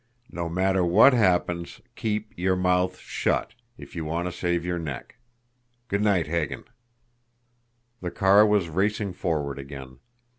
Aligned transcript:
No 0.31 0.49
matter 0.49 0.83
what 0.83 1.13
happens, 1.13 1.79
keep 1.95 2.33
your 2.35 2.55
mouth 2.55 2.97
shut 2.97 3.53
if 3.77 3.95
you 3.95 4.03
want 4.03 4.25
to 4.25 4.31
save 4.31 4.65
your 4.65 4.79
neck! 4.79 5.19
Good 5.89 6.01
night, 6.01 6.25
Hagan!" 6.25 6.63
The 7.99 8.09
car 8.09 8.43
was 8.43 8.67
racing 8.67 9.13
forward 9.13 9.59
again. 9.59 9.99